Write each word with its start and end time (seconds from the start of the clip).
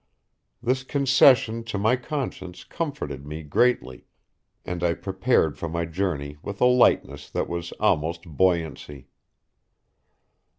This 0.63 0.83
concession 0.83 1.63
to 1.65 1.77
my 1.77 1.95
conscience 1.95 2.63
comforted 2.63 3.23
me 3.27 3.43
greatly, 3.43 4.05
and 4.65 4.83
I 4.83 4.95
prepared 4.95 5.59
for 5.59 5.69
my 5.69 5.85
journey 5.85 6.37
with 6.41 6.59
a 6.59 6.65
lightness 6.65 7.29
that 7.29 7.47
was 7.47 7.71
almost 7.73 8.23
buoyancy. 8.23 9.09